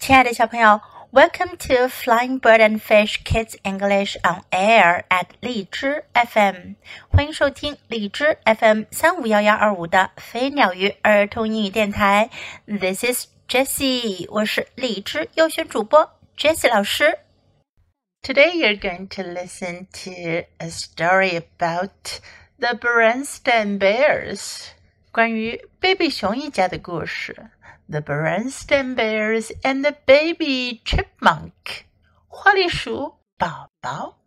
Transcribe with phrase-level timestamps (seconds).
[0.00, 0.80] 亲爱的小朋友，
[1.10, 6.74] Welcome to Flying Bird and Fish Kids English on Air at 荔枝 FM，
[7.08, 12.30] 欢迎收听荔枝 FM 三五幺幺二五的飞鸟鱼儿童英语电台。
[12.66, 17.18] This is Jessie，我是荔枝优选主播 Jessie 老师。
[18.22, 22.20] Today you're going to listen to a story about
[22.58, 24.66] the Berenstain Bears，
[25.10, 27.50] 关于贝贝熊一家的故事。
[27.90, 31.84] The Berenstain Bears and the Baby Chipmunk，
[32.26, 34.18] 花栗鼠宝宝。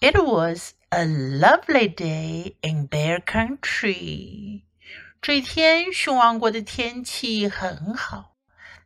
[0.00, 4.62] It was a lovely day in Bear Country。
[5.20, 8.36] 这一天，熊王国的天气很好。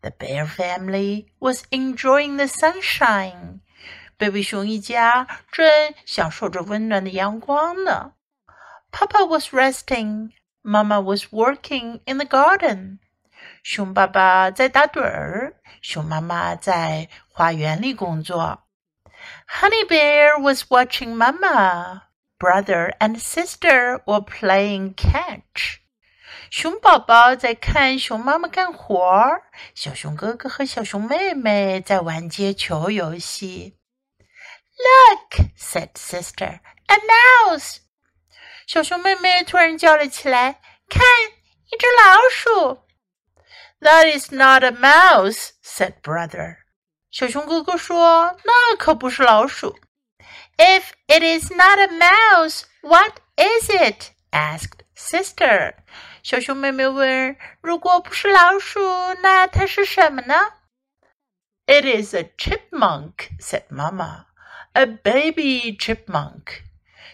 [0.03, 3.61] The bear family was enjoying the sunshine。
[4.19, 5.67] 贝贝熊一家正
[6.05, 8.13] 享受着温暖的阳光呢。
[8.91, 10.33] Papa was resting.
[10.63, 12.99] Mama was working in the garden.
[13.64, 18.64] 熊爸爸在打盹儿，熊妈妈在花园里工作。
[19.48, 22.04] Honey Bear was watching Mama.
[22.40, 25.78] Brother and sister were playing catch.
[26.50, 29.42] 熊宝宝在看熊妈妈干活，
[29.76, 33.78] 小熊哥哥和小熊妹妹在玩接球游戏。
[34.76, 36.98] Look, said sister, a
[37.48, 37.78] mouse.
[38.66, 41.04] 小熊妹妹突然叫了起来：“看，
[41.72, 42.88] 一只老鼠！”
[43.81, 46.57] That is not a mouse," said brother.
[47.11, 49.79] 小熊哥哥说：“那可不是老鼠。”
[50.59, 54.11] If it is not a mouse, what is it?
[54.31, 55.75] asked sister.
[56.23, 58.81] 小熊妹妹问：“如果不是老鼠，
[59.23, 60.53] 那它是什么呢？”
[61.67, 64.27] It is a chipmunk," said Mama.
[64.73, 66.63] A baby chipmunk.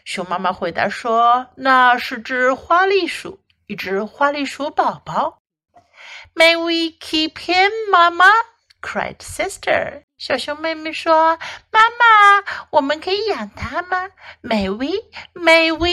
[0.04, 5.38] 熊妈妈回答说：“那是只花栗鼠，一只花栗鼠宝宝。”
[6.36, 8.32] May we keep him, Mama?
[8.80, 10.04] cried sister.
[10.18, 11.38] 小熊妹妹说：“
[11.70, 14.10] 妈妈，我们可以养它吗？
[14.42, 14.88] May we?
[15.34, 15.92] May we?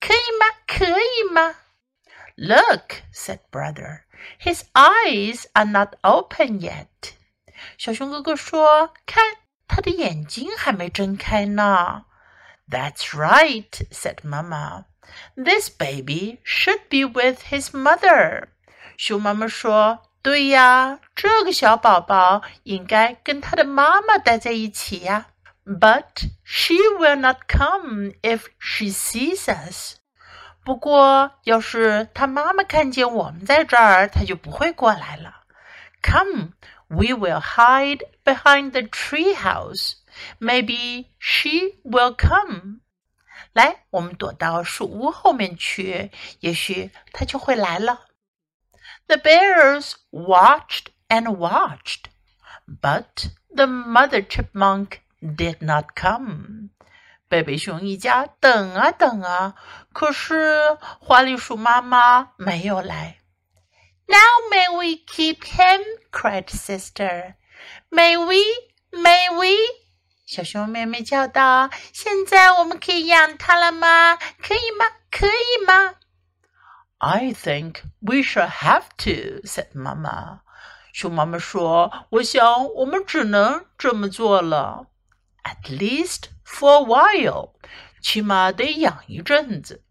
[0.00, 0.46] 可以吗？
[0.66, 1.54] 可以吗？”
[2.36, 4.00] Look, said brother.
[4.40, 7.14] His eyes are not open yet.
[7.78, 9.36] 小熊哥哥说：“看，
[9.68, 12.06] 他的眼睛还没睁开呢。”
[12.68, 14.86] That's right, said Mama.
[15.36, 18.48] This baby should be with his mother.
[19.01, 25.27] 熊妈妈说：“对呀，这个小宝宝应该跟他的妈妈待在一起呀。”
[25.65, 29.95] But she will not come if she sees us。
[30.65, 35.43] 不过，要是他妈妈看见我们在这儿，他就不会过来了。
[36.03, 36.49] Come,
[36.89, 39.93] we will hide behind the tree house.
[40.41, 42.81] Maybe she will come.
[43.53, 46.11] 来，我们躲到树屋后面去，
[46.41, 48.01] 也许她就会来了。
[49.08, 52.08] the bears watched and watched,
[52.66, 56.70] but the mother chipmunk did not come.
[57.28, 59.54] 贝贝熊一家等啊等啊，
[59.92, 63.20] 可是花栗鼠妈妈没有来。
[64.06, 64.18] Now
[64.50, 65.82] may we keep him?
[66.12, 67.34] cried sister.
[67.90, 68.36] May we?
[68.92, 69.56] May we?
[70.26, 74.16] 小熊妹妹叫道：“现在我们可以养它了吗？
[74.16, 74.86] 可以吗？
[75.10, 75.94] 可以吗？”？”
[76.98, 80.40] I think we shall have to," said Mama.
[80.92, 84.86] 熊妈妈说：“我想我们只能这么做了，
[85.42, 87.52] at least for a while，
[88.00, 89.82] 起码得养一阵子。”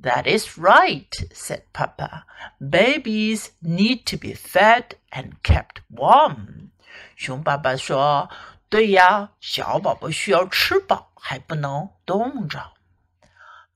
[0.00, 2.24] That is right," said Papa.
[2.60, 6.70] "Babies need to be fed and kept warm."
[7.16, 12.72] 熊爸爸说：“对呀，小宝宝需要吃饱，还不能冻着。”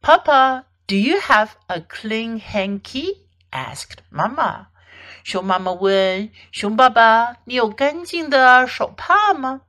[0.01, 3.29] Papa do you have a clean hanky?
[3.51, 4.67] asked Mama.
[5.25, 9.63] 熊妈妈问熊爸爸：“你有干净的手帕吗？”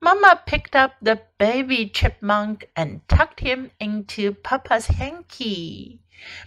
[0.00, 6.00] Mama picked up the baby chipmunk and tucked him into Papa's hanky.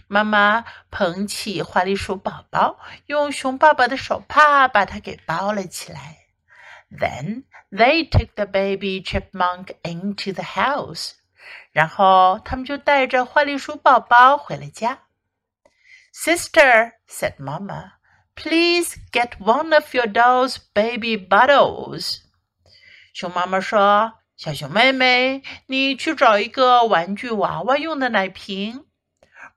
[0.08, 6.26] 妈妈捧起花栗鼠宝宝，用熊爸爸的手帕把它给包了起来。
[6.90, 11.12] Then they took the baby chipmunk into the house.
[11.71, 14.99] 然后他们就带着花栗鼠宝宝回了家。
[16.13, 17.93] Sister said, "Mama,
[18.35, 22.23] please get one of your doll's baby bottles."
[23.13, 28.85] 熊妈妈说：“小熊妹妹，你去找一个玩具娃娃用的奶瓶。”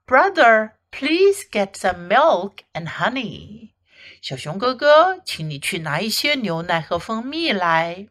[0.07, 3.71] Brother, please get some milk and honey.
[4.21, 8.07] 小熊哥哥，请你去拿一些牛奶和蜂蜜来。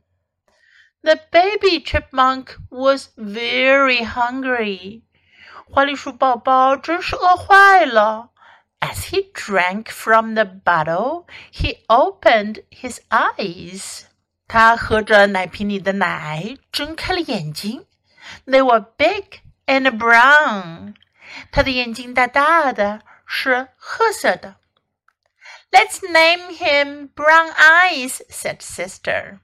[1.04, 5.04] the baby chipmunk was very hungry.
[5.72, 8.32] 花栗鼠宝宝真是饿坏了。
[8.80, 14.06] As he drank from the bottle, he opened his eyes.
[14.48, 17.86] 他喝着奶瓶里的奶，睁开了眼睛。
[18.46, 20.96] They were big and brown.
[21.52, 24.56] 他的眼睛大大的，是褐色的。
[25.72, 29.40] Let's name him Brown Eyes," said sister.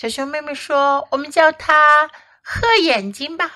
[0.00, 2.08] 小熊妹妹说：“我们叫他
[2.40, 3.50] 褐眼睛吧。”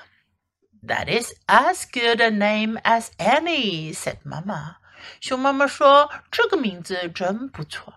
[0.85, 4.75] That is as good a name as any," said Mama.
[5.21, 7.93] 熊妈妈说：“这个名字真不错。”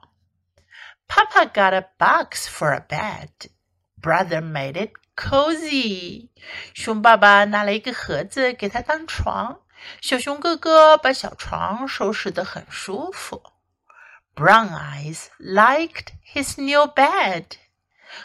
[1.08, 3.50] Papa got a box for a bed.
[4.00, 6.28] Brother made it cozy.
[6.72, 9.62] 熊爸爸拿了一个盒子给他当床，
[10.00, 13.42] 小熊哥哥把小床收拾得很舒服。
[14.36, 17.46] Brown Eyes liked his new bed.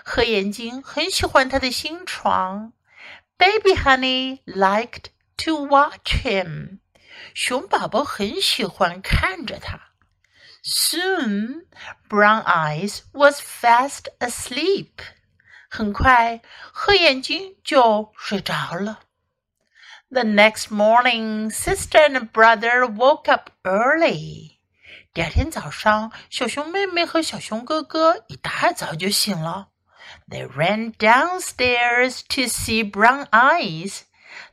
[0.04, 2.74] 黑眼睛很喜欢他的新床。
[3.38, 5.06] Baby Honey liked
[5.38, 6.80] to watch him.
[7.34, 9.80] 熊宝宝很喜欢看着他。
[10.64, 11.66] Soon,
[12.08, 14.90] Brown Eyes was fast asleep.
[15.70, 16.42] 很快，
[16.72, 19.00] 黑眼睛就睡着了。
[20.10, 24.58] The next morning, sister and brother woke up early.
[25.14, 29.70] 第二天早上，小熊妹妹和小熊哥哥一大早就醒了。
[30.29, 34.03] They ran downstairs to see brown eyes.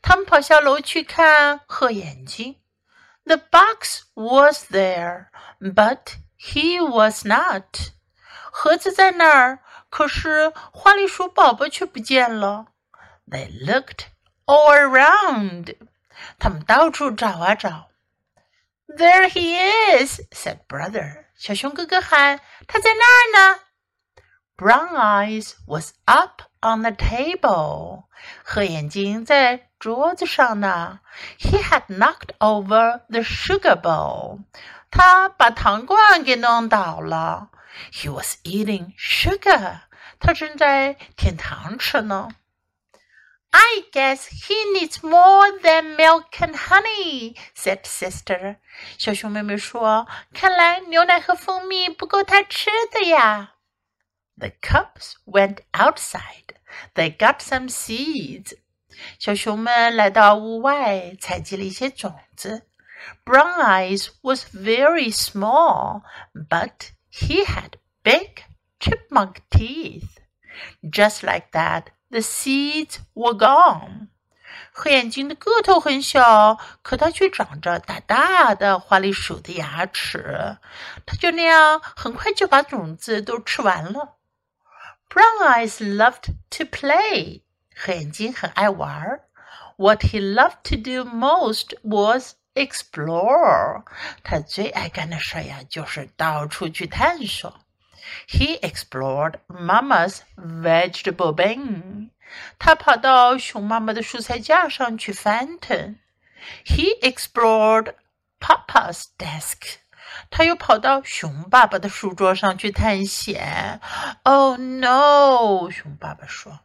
[0.01, 2.59] 他们跑下楼去看黑眼睛。
[3.25, 5.27] The box was there,
[5.59, 7.91] but he was not.
[8.51, 9.59] 盒子在那儿，
[9.89, 12.67] 可是花栗鼠宝宝却不见了。
[13.27, 14.07] They looked
[14.45, 15.75] all around.
[16.37, 17.89] 他们到处找啊找。
[18.87, 19.55] there he
[19.97, 21.25] is," said brother.
[21.35, 23.59] 小熊哥哥喊：“他在那儿呢。”
[24.57, 28.03] Brown Eyes was up on the table.
[28.43, 30.99] 黑眼睛在桌子上呢。
[31.39, 34.43] He had knocked over the sugar bowl.
[34.91, 37.49] 他把糖罐给弄倒了。
[37.91, 39.81] He was eating sugar.
[40.19, 42.29] 他正在舔糖吃呢。
[43.49, 48.57] I guess he needs more than milk and honey," said sister.
[48.97, 53.53] 小熊妹妹说：“看来牛奶和蜂蜜不够他吃的呀。””
[54.37, 56.55] The cubs went outside.
[56.95, 58.57] They got some seeds.
[59.19, 62.67] 小熊们来到屋外，采集了一些种子。
[63.25, 66.01] Brown Eyes was very small,
[66.33, 67.73] but he had
[68.03, 68.43] big
[68.79, 70.19] chipmunk teeth.
[70.81, 74.07] Just like that, the seeds were gone.
[74.71, 80.57] 黑眼睛的个头很小，可它却长着大大的花栗鼠的牙齿。
[81.05, 84.16] 它就那样很快就把种子都吃完了。
[85.09, 87.41] Brown eyes loved to play.
[87.75, 89.21] 黑眼睛很爱玩。
[89.77, 93.83] What he loved to do most was explore.
[94.23, 97.61] 他最爱干的事呀，就是到处去探索。
[98.27, 102.09] He explored Mama's vegetable bin.
[102.59, 105.97] 他跑到熊妈妈的蔬菜架上去翻腾。
[106.65, 107.93] He explored
[108.39, 109.77] Papa's desk.
[110.30, 113.80] 他又跑到熊爸爸的书桌上去探险。
[114.22, 115.70] Oh no！
[115.70, 116.60] 熊爸爸说。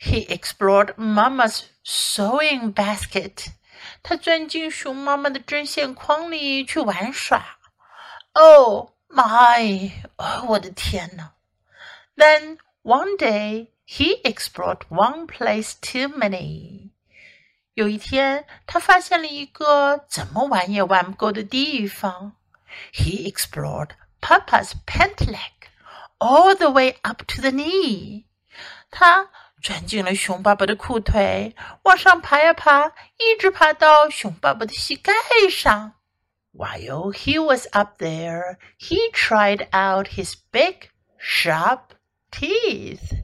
[0.00, 3.48] He explored Mama's sewing basket.
[4.02, 7.58] 他钻进熊妈妈的针线筐里去玩耍。
[8.32, 9.90] Oh my！
[10.16, 11.32] 哦，我的天哪
[12.16, 16.90] ！Then one day he explored one place too many.
[17.74, 22.36] 有一天，他发现了一个怎么玩也玩不够的地方。
[22.93, 23.89] He explored
[24.21, 25.69] Papa's pant leg
[26.19, 28.25] all the way up to the knee.
[28.89, 29.29] 他
[29.61, 35.13] 钻进了熊爸爸的裤腿，往上爬呀爬，一直爬到熊爸爸的膝盖
[35.49, 35.93] 上。
[36.53, 41.81] While he was up there, he tried out his big, sharp
[42.31, 43.23] teeth.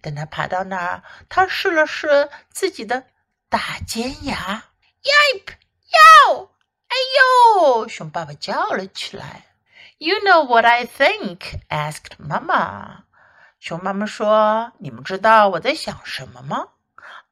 [0.00, 3.06] 等他爬到那儿，他试了试自己的
[3.50, 4.64] 大尖牙。
[5.02, 5.54] Yipe!
[6.28, 6.52] 哟！
[6.94, 7.88] 哎呦！
[7.88, 9.46] 熊爸爸叫了起来。
[9.98, 11.60] You know what I think?
[11.68, 13.04] asked Mama.
[13.58, 16.68] 熊妈妈说：“你们知道我在想什么吗？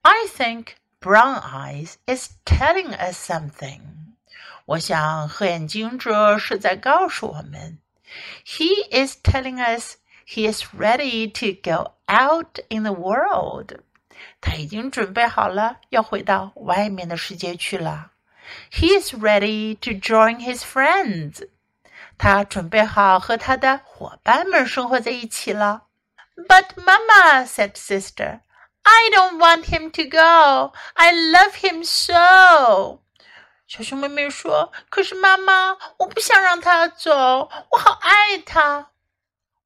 [0.02, 3.80] I think Brown Eyes is telling us something.
[4.66, 7.78] 我想黑眼睛这是在告诉我们，
[8.45, 13.80] He is telling us he is ready to go out in the world.
[14.42, 18.12] 他已经准备好了要回到外面的世界去了。
[18.71, 21.49] He is ready to join his friends.
[22.16, 25.85] 他准备好和他的伙伴们生活在一起了。
[26.49, 28.40] But Mama said, sister,
[28.83, 30.73] I don't want him to go.
[30.95, 33.00] I love him so.
[33.66, 38.90] 小熊妹妹说：“可是妈妈，我不想让他走，我好爱他。”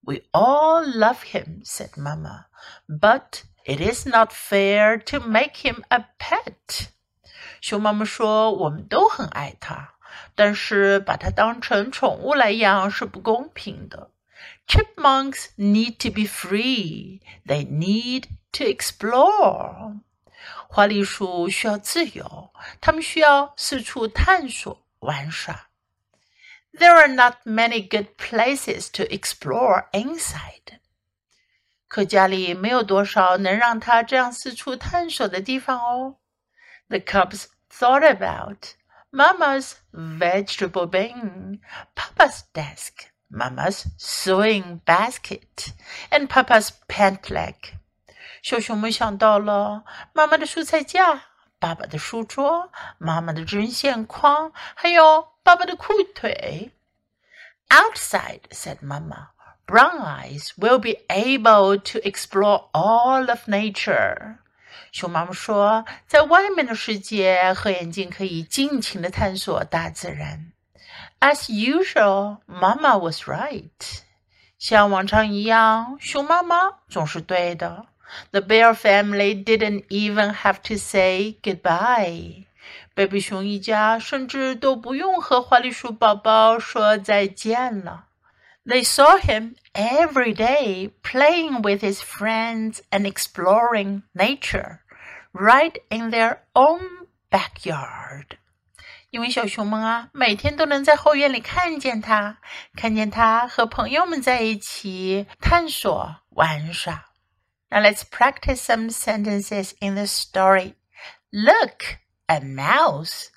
[0.04, 2.46] We all love him, said Mama,
[2.88, 6.88] but it is not fair to make him a pet.
[7.61, 9.95] 熊妈妈说：“我们都很爱它，
[10.35, 14.11] 但是把它当成宠物来养是不公平的。”
[14.67, 17.21] Chipmunks need to be free.
[17.45, 20.01] They need to explore.
[20.69, 25.69] 花栗鼠需要自由，它们需要四处探索、玩耍。
[26.73, 30.79] There are not many good places to explore inside.
[31.87, 36.17] 可家里没有多少能让它这样四处探索的地方哦。
[36.88, 38.74] The cubs thought about
[39.10, 41.60] Mama's vegetable bin,
[41.94, 45.72] Papa's desk, Mama's sewing basket,
[46.10, 47.54] and Papa's pant leg.
[48.42, 51.22] 小熊们想到了妈妈的蔬菜架、
[51.58, 56.72] 爸爸的书桌、妈妈的针线筐，还有爸爸的裤腿。
[57.68, 59.28] Outside, said Mama,
[59.66, 64.38] brown eyes will be able to explore all of nature.
[64.96, 70.52] 熊妈妈说，在外面的世界，黑眼睛可以尽情的探索大自然。
[71.20, 74.02] As usual, Mama was right.
[74.58, 76.56] 像往常一样，熊妈妈
[76.88, 77.86] 总是对的。
[78.30, 82.44] the bear family didn't even have to say goodbye.
[82.94, 88.04] 贝比熊一家甚至都不用和花栗鼠宝宝说再见了。
[88.64, 94.78] They saw him every day playing with his friends and exploring nature
[95.36, 98.38] right in their own backyard.
[99.10, 102.38] 因为小熊们啊，每天都能在后院里看见他，
[102.74, 107.12] 看见他和朋友们在一起探索玩耍。
[107.72, 110.74] now let's practice some sentences in the story.
[111.30, 113.28] Look, a mouse.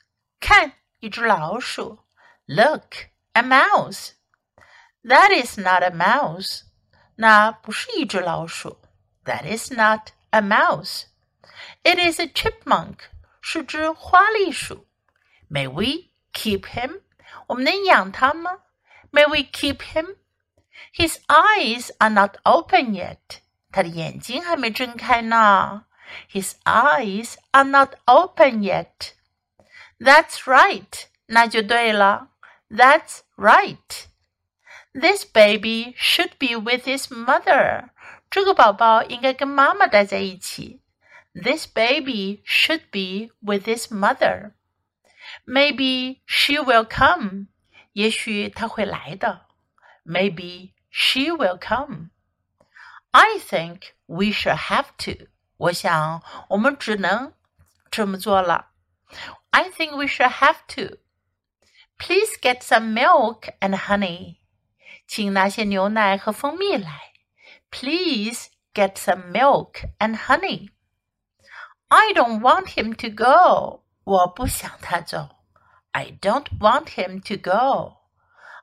[0.42, 2.00] 看，一只老鼠。
[2.46, 4.10] Look, a mouse.
[5.04, 6.64] That is not a mouse.
[7.16, 8.82] 那不是一只老鼠。
[9.24, 11.04] That is not a mouse.
[11.84, 12.96] It is a chipmunk.
[13.42, 14.88] 是只花栗鼠。
[15.50, 17.02] May we keep him?
[17.48, 18.62] 我们能养它吗？
[19.12, 20.16] May we keep him?
[20.94, 23.40] His eyes are not open yet.
[23.72, 25.86] 他的眼睛还没睁开呢。
[26.32, 29.14] His eyes are not open yet.
[30.00, 31.06] That's right.
[31.28, 32.30] 那就对了。
[32.70, 34.06] That's right.
[34.94, 37.90] This baby should be with his mother.
[38.30, 40.79] 这个宝宝应该跟妈妈待在一起。
[41.34, 44.54] This baby should be with his mother.
[45.46, 47.48] Maybe she will come.
[47.94, 49.48] 也许她会来的。
[50.06, 52.12] Maybe she will come.
[53.12, 55.28] I think we shall have to.
[55.58, 57.34] 我想我们只能
[57.90, 58.72] 这么做了。
[59.52, 60.98] I think we shall have to.
[61.98, 64.38] Please get some milk and honey.
[65.08, 67.14] 请拿些牛奶和蜂蜜来。
[67.72, 70.70] Please get some milk and honey.
[71.91, 73.83] I don't want him to go.
[74.05, 75.29] 我不想他走。
[75.93, 77.97] I don't want him to go.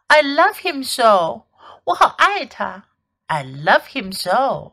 [0.07, 1.47] I love him so.
[1.83, 2.85] 我好爱他。
[3.27, 4.71] I love him so.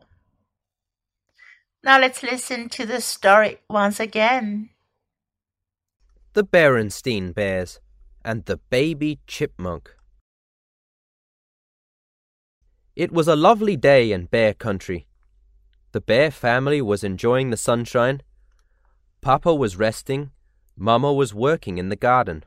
[1.83, 4.69] Now let's listen to the story once again.
[6.33, 7.79] The Berenstain Bears
[8.23, 9.95] and the Baby Chipmunk.
[12.95, 15.05] It was a lovely day in Bear Country.
[15.91, 18.21] The Bear family was enjoying the sunshine
[19.25, 20.29] Papa was resting.
[20.77, 22.43] Mamma was working in the garden.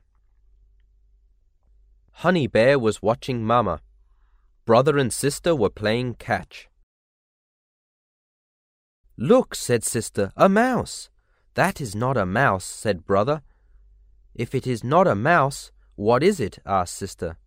[2.23, 3.80] Honey Bear was watching Mamma
[4.64, 6.68] brother and sister were playing catch.
[9.16, 11.11] Look, said sister, a mouse.
[11.54, 13.42] That is not a mouse, said brother.
[14.37, 16.61] If it is not a mouse, what is it?
[16.64, 17.38] asked sister.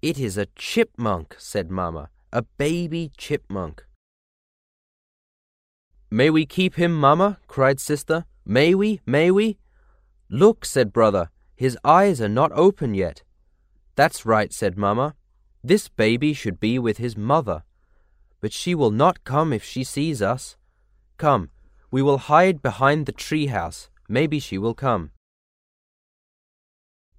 [0.00, 3.84] It is a chipmunk, said mamma, a baby chipmunk.
[6.10, 7.38] May we keep him, mamma?
[7.46, 8.24] cried sister.
[8.44, 9.00] May we?
[9.06, 9.58] May we?
[10.28, 13.22] Look, said brother, his eyes are not open yet.
[13.94, 15.14] That's right, said Mamma.
[15.62, 17.64] This baby should be with his mother.
[18.40, 20.56] But she will not come if she sees us.
[21.18, 21.50] Come,
[21.90, 23.90] we will hide behind the tree house.
[24.08, 25.10] Maybe she will come.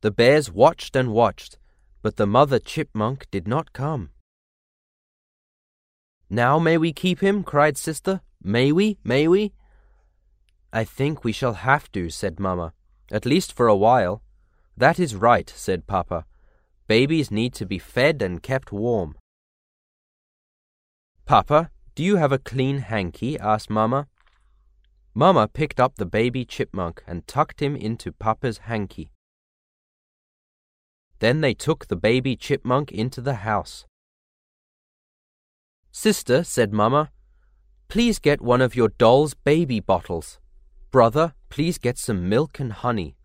[0.01, 1.59] The bears watched and watched,
[2.01, 4.09] but the mother chipmunk did not come.
[6.29, 7.43] Now may we keep him?
[7.43, 8.21] cried sister.
[8.43, 8.97] May we?
[9.03, 9.53] May we?
[10.73, 12.73] I think we shall have to, said Mamma,
[13.11, 14.23] at least for a while.
[14.75, 16.25] That is right, said Papa.
[16.87, 19.15] Babies need to be fed and kept warm.
[21.25, 23.37] Papa, do you have a clean hanky?
[23.37, 24.07] asked Mamma.
[25.13, 29.11] Mamma picked up the baby chipmunk and tucked him into Papa's hanky.
[31.19, 33.85] Then they took the baby chipmunk into the house.
[35.91, 37.11] Sister, said Mamma,
[37.91, 40.39] please get one of your doll's baby bottles.
[40.91, 43.17] Brother, please get some milk and honey.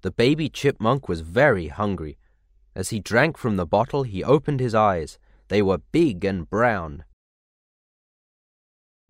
[0.00, 2.16] The baby chipmunk was very hungry.
[2.74, 5.18] As he drank from the bottle, he opened his eyes.
[5.48, 7.04] They were big and brown.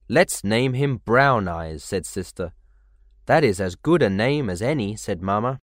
[0.09, 2.53] Let's name him Brown Eyes, said Sister.
[3.27, 5.61] That is as good a name as any, said Mamma.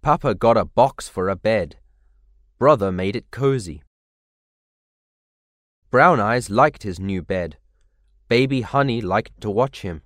[0.00, 1.76] Papa got a box for a bed.
[2.58, 3.84] Brother made it cozy.
[5.92, 7.58] Brown Eyes liked his new bed.
[8.26, 10.00] Baby Honey liked to watch him.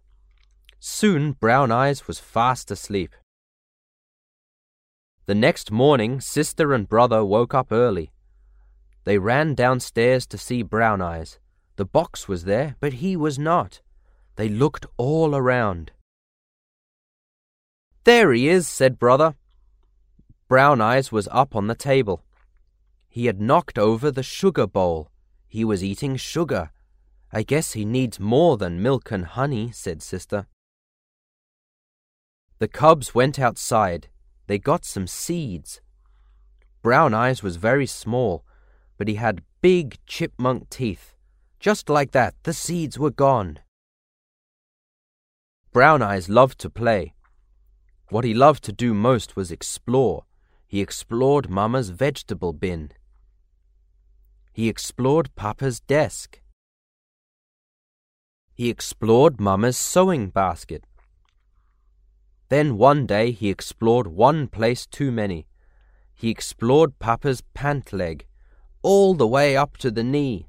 [0.81, 3.15] Soon Brown Eyes was fast asleep.
[5.27, 8.11] The next morning, sister and brother woke up early.
[9.05, 11.39] They ran downstairs to see Brown Eyes.
[11.77, 13.81] The box was there, but he was not.
[14.35, 15.93] They looked all around.
[18.03, 19.37] There he is, said brother.
[20.49, 22.25] Brown Eyes was up on the table.
[23.09, 25.13] He had knocked over the sugar bowl.
[25.49, 26.71] He was eating sugar.
[27.33, 30.47] I guess he needs more than milk and honey, said Sister.
[32.59, 34.09] The cubs went outside.
[34.47, 35.81] They got some seeds.
[36.83, 38.45] Brown Eyes was very small,
[38.97, 41.15] but he had big chipmunk teeth.
[41.59, 43.59] Just like that, the seeds were gone.
[45.73, 47.15] Brown Eyes loved to play.
[48.09, 50.25] What he loved to do most was explore
[50.67, 52.91] he explored Mamma's vegetable bin.
[54.57, 56.41] He explored Papa's desk.
[58.55, 60.87] He explored Mamma's sewing basket.
[62.49, 65.47] Then one day he explored one place too many.
[66.15, 68.25] He explored Papa's pant leg,
[68.81, 70.49] all the way up to the knee.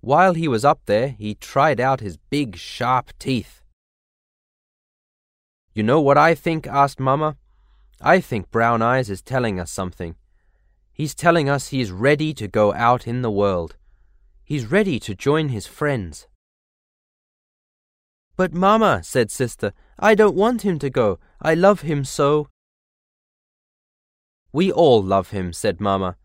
[0.00, 3.60] While he was up there, he tried out his big, sharp teeth.
[5.74, 6.68] You know what I think?
[6.68, 7.36] asked Mamma.
[8.00, 10.14] I think Brown Eyes is telling us something.
[10.98, 13.76] He's telling us he is ready to go out in the world.
[14.42, 16.26] He's ready to join his friends.
[18.36, 21.20] But, Mamma, said Sister, I don't want him to go.
[21.40, 22.48] I love him so.
[24.52, 26.16] We all love him, said Mamma,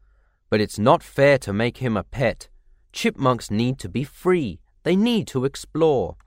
[0.49, 2.49] but it's not fair to make him a pet.
[2.91, 4.59] Chipmunks need to be free.
[4.81, 6.17] They need to explore.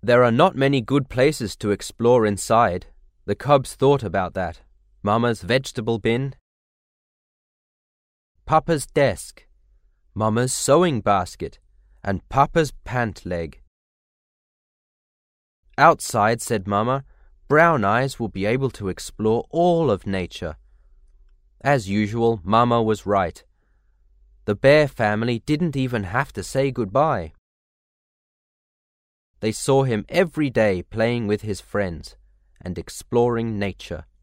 [0.00, 2.86] There are not many good places to explore inside,
[3.24, 4.60] the cubs thought about that.
[5.02, 6.34] Mamma's vegetable bin,
[8.48, 9.46] Papa's desk,
[10.14, 11.58] Mamma's sewing basket,
[12.02, 13.60] and Papa's pant leg.
[15.76, 17.04] Outside, said Mamma,
[17.46, 20.56] Brown Eyes will be able to explore all of nature.
[21.60, 23.44] As usual, Mamma was right.
[24.46, 27.34] The bear family didn't even have to say goodbye.
[29.40, 32.16] They saw him every day playing with his friends
[32.60, 34.06] and exploring nature